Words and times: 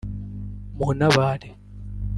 muntabare 0.77 1.49